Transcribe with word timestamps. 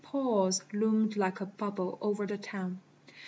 Paul's 0.03 0.63
Loomed 0.73 1.15
like 1.15 1.41
a 1.41 1.45
bubble 1.45 1.99
o'er 2.01 2.25
the 2.25 2.39
town. 2.39 2.81